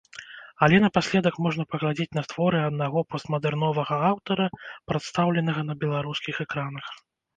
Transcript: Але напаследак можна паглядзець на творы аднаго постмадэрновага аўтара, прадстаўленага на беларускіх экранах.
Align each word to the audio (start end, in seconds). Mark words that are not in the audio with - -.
Але 0.67 0.77
напаследак 0.85 1.35
можна 1.47 1.65
паглядзець 1.73 2.15
на 2.19 2.23
творы 2.31 2.59
аднаго 2.69 2.99
постмадэрновага 3.15 3.97
аўтара, 4.11 4.47
прадстаўленага 4.93 5.61
на 5.69 5.73
беларускіх 5.85 6.35
экранах. 6.47 6.85